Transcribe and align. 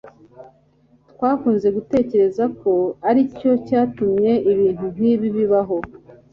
twakunze 1.11 1.67
gutekereza 1.75 2.43
ko 2.59 2.71
aricyo 3.09 3.51
cyatumye 3.67 4.31
ibintu 4.51 4.85
nkibi 4.93 5.27
bibaho 5.35 5.77